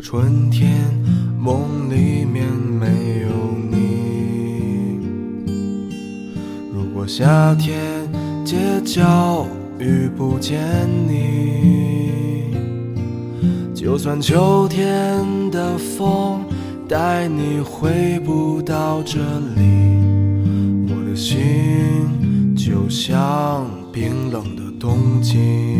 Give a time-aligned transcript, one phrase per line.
[0.00, 0.72] 春天
[1.38, 2.86] 梦里面没
[3.20, 3.28] 有
[3.70, 4.98] 你，
[6.72, 8.10] 如果夏天
[8.42, 9.46] 街角
[9.78, 10.58] 遇不见
[11.06, 12.54] 你，
[13.74, 16.44] 就算秋天的风
[16.88, 19.18] 带你回不到这
[19.54, 19.62] 里，
[20.88, 25.79] 我的心就像冰冷的冬季。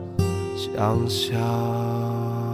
[0.61, 2.50] 想象